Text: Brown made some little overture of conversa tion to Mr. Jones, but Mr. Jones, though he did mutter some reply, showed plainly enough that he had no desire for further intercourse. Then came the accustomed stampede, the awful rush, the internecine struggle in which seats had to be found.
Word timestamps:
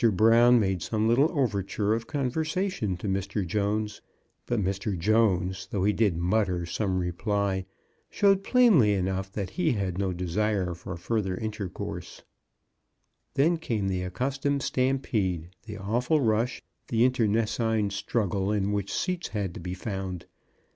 Brown 0.15 0.59
made 0.59 0.81
some 0.81 1.07
little 1.07 1.29
overture 1.37 1.93
of 1.93 2.07
conversa 2.07 2.71
tion 2.71 2.97
to 2.97 3.07
Mr. 3.07 3.45
Jones, 3.45 4.01
but 4.47 4.59
Mr. 4.59 4.97
Jones, 4.97 5.67
though 5.69 5.83
he 5.83 5.93
did 5.93 6.17
mutter 6.17 6.65
some 6.65 6.97
reply, 6.97 7.67
showed 8.09 8.43
plainly 8.43 8.93
enough 8.95 9.31
that 9.33 9.51
he 9.51 9.73
had 9.73 9.99
no 9.99 10.11
desire 10.11 10.73
for 10.73 10.97
further 10.97 11.37
intercourse. 11.37 12.23
Then 13.35 13.57
came 13.57 13.89
the 13.89 14.01
accustomed 14.01 14.63
stampede, 14.63 15.49
the 15.67 15.77
awful 15.77 16.19
rush, 16.19 16.63
the 16.87 17.03
internecine 17.05 17.91
struggle 17.91 18.51
in 18.51 18.71
which 18.71 18.91
seats 18.91 19.27
had 19.27 19.53
to 19.53 19.59
be 19.59 19.75
found. 19.75 20.25